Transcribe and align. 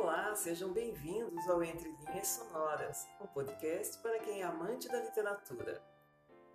Olá, 0.00 0.32
sejam 0.36 0.72
bem-vindos 0.72 1.48
ao 1.48 1.60
Entre 1.60 1.90
Linhas 1.90 2.28
Sonoras, 2.28 3.04
um 3.20 3.26
podcast 3.26 3.98
para 3.98 4.20
quem 4.20 4.42
é 4.42 4.44
amante 4.44 4.86
da 4.86 5.00
literatura. 5.00 5.82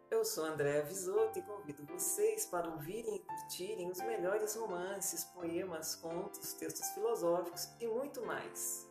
Eu 0.09 0.23
sou 0.23 0.45
Andréa 0.45 0.81
Visoto 0.85 1.37
e 1.37 1.41
convido 1.41 1.85
vocês 1.85 2.45
para 2.45 2.69
ouvirem 2.69 3.17
e 3.17 3.19
curtirem 3.19 3.91
os 3.91 3.97
melhores 3.97 4.55
romances, 4.55 5.25
poemas, 5.25 5.93
contos, 5.93 6.53
textos 6.53 6.87
filosóficos 6.91 7.67
e 7.81 7.85
muito 7.85 8.25
mais. 8.25 8.89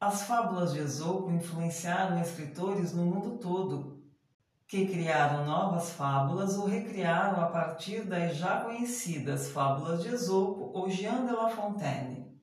As 0.00 0.22
fábulas 0.22 0.72
de 0.72 0.80
Esopo 0.80 1.30
influenciaram 1.30 2.20
escritores 2.20 2.92
no 2.92 3.04
mundo 3.04 3.38
todo, 3.38 3.99
que 4.70 4.86
criaram 4.86 5.44
novas 5.44 5.90
fábulas 5.90 6.56
ou 6.56 6.64
recriaram 6.64 7.42
a 7.42 7.46
partir 7.46 8.04
das 8.04 8.36
já 8.36 8.60
conhecidas 8.60 9.50
fábulas 9.50 10.00
de 10.00 10.14
Esopo 10.14 10.70
ou 10.72 10.88
Jean 10.88 11.26
de 11.26 11.32
La 11.32 11.48
Fontaine. 11.48 12.40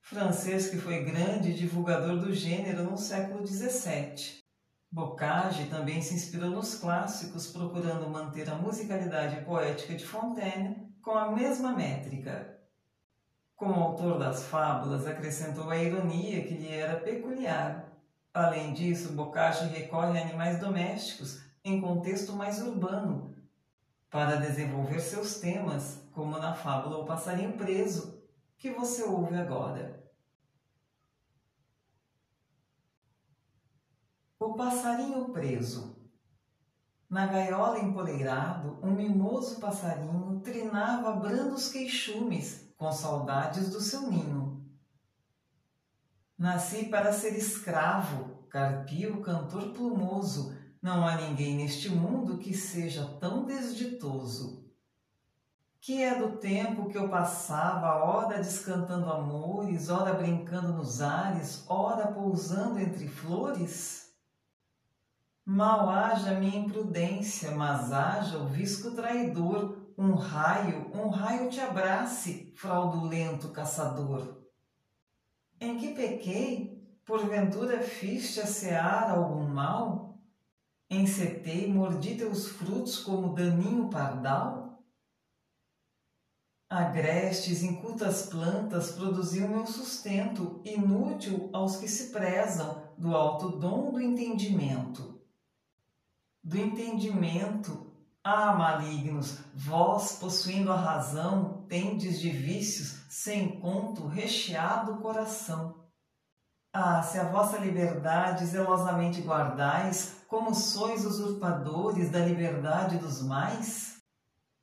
Francês 0.00 0.70
que 0.70 0.78
foi 0.78 1.04
grande 1.04 1.52
divulgador 1.52 2.16
do 2.16 2.32
gênero 2.32 2.82
no 2.84 2.96
século 2.96 3.46
XVII. 3.46 4.42
Bocage 4.90 5.66
também 5.66 6.00
se 6.00 6.14
inspirou 6.14 6.48
nos 6.48 6.76
clássicos, 6.76 7.48
procurando 7.48 8.08
manter 8.08 8.48
a 8.48 8.54
musicalidade 8.54 9.44
poética 9.44 9.92
de 9.92 10.06
Fontaine 10.06 10.90
com 11.02 11.10
a 11.10 11.30
mesma 11.30 11.72
métrica. 11.72 12.58
Como 13.54 13.74
autor 13.74 14.18
das 14.18 14.44
fábulas, 14.44 15.06
acrescentou 15.06 15.68
a 15.68 15.76
ironia 15.76 16.42
que 16.42 16.54
lhe 16.54 16.72
era 16.72 16.98
peculiar. 17.00 17.92
Além 18.32 18.72
disso, 18.72 19.12
Bocage 19.12 19.66
recorre 19.66 20.18
a 20.18 20.22
animais 20.22 20.58
domésticos 20.58 21.44
em 21.66 21.80
contexto 21.80 22.32
mais 22.32 22.62
urbano 22.62 23.34
para 24.08 24.36
desenvolver 24.36 25.00
seus 25.00 25.40
temas, 25.40 26.00
como 26.12 26.38
na 26.38 26.54
fábula 26.54 26.98
O 26.98 27.04
Passarinho 27.04 27.54
Preso, 27.54 28.22
que 28.56 28.70
você 28.70 29.02
ouve 29.02 29.34
agora. 29.34 30.06
O 34.38 34.54
passarinho 34.54 35.30
preso. 35.30 35.96
Na 37.10 37.26
gaiola 37.26 37.80
empoleirado, 37.80 38.78
um 38.82 38.92
mimoso 38.92 39.58
passarinho 39.58 40.40
trinava 40.40 41.12
brandos 41.12 41.68
queixumes 41.68 42.72
com 42.76 42.92
saudades 42.92 43.70
do 43.70 43.80
seu 43.80 44.02
ninho. 44.02 44.64
Nasci 46.38 46.84
para 46.84 47.12
ser 47.12 47.36
escravo, 47.36 48.46
carpio 48.48 49.20
cantor 49.20 49.72
plumoso, 49.72 50.54
não 50.86 51.04
há 51.04 51.16
ninguém 51.16 51.56
neste 51.56 51.88
mundo 51.88 52.38
que 52.38 52.54
seja 52.54 53.04
tão 53.18 53.44
desditoso. 53.44 54.70
Que 55.80 56.00
é 56.00 56.14
do 56.16 56.36
tempo 56.36 56.88
que 56.88 56.96
eu 56.96 57.08
passava, 57.08 58.04
ora 58.04 58.38
descantando 58.38 59.10
amores, 59.10 59.88
ora 59.88 60.14
brincando 60.14 60.72
nos 60.72 61.02
ares, 61.02 61.64
ora 61.68 62.12
pousando 62.12 62.78
entre 62.78 63.08
flores? 63.08 64.14
Mal 65.44 65.90
haja 65.90 66.38
minha 66.38 66.60
imprudência, 66.60 67.50
mas 67.50 67.92
haja 67.92 68.38
o 68.38 68.46
visco 68.46 68.92
traidor, 68.92 69.92
um 69.98 70.14
raio, 70.14 70.92
um 70.94 71.08
raio 71.08 71.50
te 71.50 71.60
abrace, 71.60 72.52
fraudulento 72.56 73.48
caçador. 73.48 74.40
Em 75.60 75.78
que 75.78 75.94
pequei? 75.94 76.80
Porventura 77.04 77.80
fiz-te 77.80 78.40
a 78.40 78.46
seara 78.46 79.14
algum 79.14 79.48
mal? 79.48 80.15
Encetei, 80.88 81.72
mordi 81.72 82.16
teus 82.16 82.48
frutos 82.48 82.98
como 82.98 83.34
daninho 83.34 83.88
pardal? 83.90 84.84
Agrestes, 86.68 87.62
incultas 87.62 88.26
plantas 88.26 88.92
produziam 88.92 89.48
meu 89.48 89.66
sustento, 89.66 90.60
inútil 90.64 91.50
aos 91.52 91.76
que 91.76 91.88
se 91.88 92.12
prezam 92.12 92.92
do 92.96 93.16
alto 93.16 93.58
dom 93.58 93.92
do 93.92 94.00
entendimento. 94.00 95.20
Do 96.42 96.56
entendimento 96.56 97.92
ah, 98.28 98.52
malignos, 98.54 99.38
vós, 99.54 100.18
possuindo 100.18 100.72
a 100.72 100.76
razão, 100.76 101.64
tendes 101.68 102.18
de 102.18 102.28
vícios 102.28 103.04
sem 103.08 103.60
conto 103.60 104.06
recheado 104.08 104.94
o 104.94 104.98
coração. 104.98 105.85
Ah, 106.78 107.02
se 107.02 107.18
a 107.18 107.24
vossa 107.24 107.56
liberdade 107.56 108.44
zelosamente 108.44 109.22
guardais, 109.22 110.16
como 110.28 110.54
sois 110.54 111.06
usurpadores 111.06 112.10
da 112.10 112.18
liberdade 112.18 112.98
dos 112.98 113.22
mais? 113.22 114.02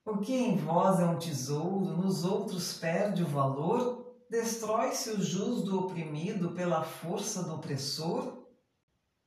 O 0.06 0.19
que 0.19 0.31
em 0.31 0.56
vós 0.56 1.00
é 1.00 1.06
um 1.06 1.18
tesouro, 1.18 1.97
nos 1.97 2.23
outros 2.23 2.78
perde 2.78 3.23
o 3.23 3.28
valor? 3.28 4.16
Destrói-se 4.29 5.09
o 5.09 5.23
jus 5.23 5.63
do 5.63 5.79
oprimido 5.79 6.52
pela 6.52 6.84
força 6.84 7.41
do 7.41 7.56
opressor? 7.56 8.44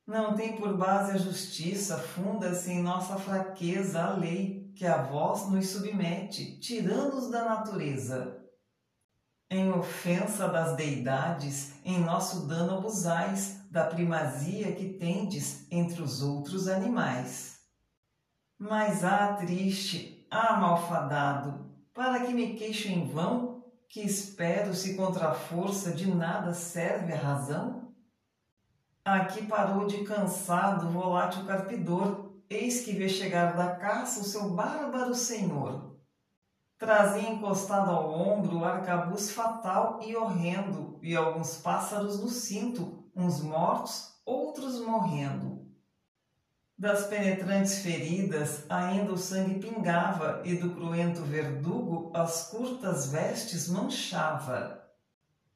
Não 0.07 0.33
tem 0.33 0.55
por 0.55 0.77
base 0.77 1.11
a 1.11 1.17
justiça, 1.17 1.97
funda-se 1.97 2.71
em 2.71 2.81
nossa 2.81 3.17
fraqueza 3.17 4.01
a 4.01 4.13
lei, 4.13 4.71
que 4.77 4.85
a 4.85 5.01
vós 5.01 5.51
nos 5.51 5.67
submete, 5.67 6.57
tirando-os 6.61 7.29
da 7.29 7.43
natureza. 7.43 8.36
Em 9.49 9.71
ofensa 9.71 10.49
das 10.49 10.75
deidades, 10.75 11.73
em 11.85 11.99
nosso 11.99 12.47
dano 12.47 12.79
abusais 12.79 13.61
da 13.71 13.85
primazia 13.85 14.73
que 14.73 14.89
tendes 14.89 15.65
entre 15.71 16.01
os 16.01 16.21
outros 16.21 16.67
animais. 16.67 17.61
Mas, 18.59 19.05
ah, 19.05 19.35
triste, 19.35 20.27
ah, 20.29 20.57
malfadado, 20.57 21.65
para 21.93 22.25
que 22.25 22.33
me 22.33 22.55
queixo 22.55 22.89
em 22.89 23.07
vão, 23.07 23.63
que 23.87 24.01
espero 24.01 24.73
se 24.73 24.95
contra 24.95 25.29
a 25.29 25.33
força 25.33 25.91
de 25.91 26.13
nada 26.13 26.53
serve 26.53 27.13
a 27.13 27.17
razão? 27.17 27.93
Aqui 29.05 29.45
parou 29.45 29.87
de 29.87 30.03
cansado 30.03 30.87
o 30.87 30.91
volátil 30.91 31.45
carpidor, 31.45 32.33
eis 32.49 32.81
que 32.81 32.91
vê 32.91 33.07
chegar 33.07 33.55
da 33.55 33.77
caça 33.77 34.19
o 34.19 34.25
seu 34.25 34.49
bárbaro 34.49 35.15
senhor. 35.15 35.96
Trazia 36.77 37.29
encostado 37.29 37.89
ao 37.89 38.11
ombro 38.11 38.59
o 38.59 38.65
arcabuz 38.65 39.31
fatal 39.31 39.99
e 40.03 40.15
horrendo, 40.15 40.99
e 41.01 41.15
alguns 41.15 41.57
pássaros 41.57 42.21
no 42.21 42.29
cinto, 42.29 43.03
uns 43.15 43.41
mortos, 43.41 44.13
outros 44.23 44.79
morrendo. 44.79 45.65
Das 46.77 47.07
penetrantes 47.07 47.79
feridas 47.79 48.63
ainda 48.69 49.11
o 49.11 49.17
sangue 49.17 49.59
pingava, 49.59 50.43
e 50.45 50.55
do 50.55 50.75
cruento 50.75 51.23
verdugo 51.23 52.11
as 52.13 52.49
curtas 52.51 53.07
vestes 53.07 53.67
manchava. 53.67 54.87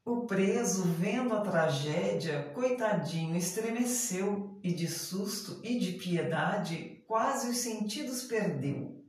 O 0.04 0.26
preso, 0.26 0.84
vendo 0.84 1.36
a 1.36 1.42
tragédia, 1.42 2.52
coitadinho, 2.56 3.36
estremeceu 3.36 4.60
e 4.64 4.74
de 4.74 4.88
susto 4.88 5.60
e 5.64 5.78
de 5.78 5.92
piedade 5.92 7.04
quase 7.08 7.52
os 7.52 7.58
sentidos 7.58 8.24
perdeu. 8.24 9.01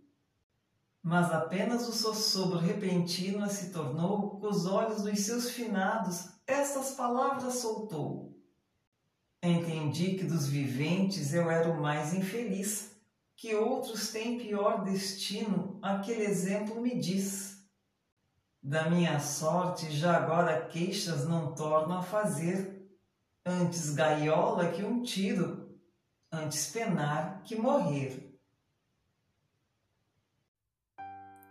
Mas 1.02 1.32
apenas 1.32 1.88
o 1.88 1.92
sossobro 1.92 2.58
repentino 2.58 3.48
se 3.50 3.70
tornou, 3.70 4.38
com 4.38 4.46
os 4.46 4.66
olhos 4.66 5.02
dos 5.02 5.18
seus 5.20 5.50
finados, 5.50 6.28
estas 6.46 6.92
palavras 6.92 7.54
soltou. 7.54 8.32
Entendi 9.42 10.14
que 10.14 10.24
dos 10.24 10.46
viventes 10.46 11.34
eu 11.34 11.50
era 11.50 11.68
o 11.68 11.82
mais 11.82 12.14
infeliz, 12.14 12.92
que 13.34 13.56
outros 13.56 14.12
têm 14.12 14.38
pior 14.38 14.84
destino, 14.84 15.80
aquele 15.82 16.22
exemplo 16.22 16.80
me 16.80 16.96
diz. 16.96 17.66
Da 18.62 18.88
minha 18.88 19.18
sorte 19.18 19.90
já 19.90 20.16
agora 20.16 20.66
queixas 20.66 21.26
não 21.26 21.52
torno 21.52 21.94
a 21.94 22.02
fazer, 22.02 22.88
antes 23.44 23.92
gaiola 23.92 24.70
que 24.70 24.84
um 24.84 25.02
tiro, 25.02 25.76
antes 26.30 26.70
penar 26.70 27.42
que 27.42 27.56
morrer. 27.56 28.21